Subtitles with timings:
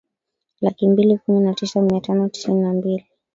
[0.61, 3.05] laki mbili kumi na tisa mia tano tisini na mbili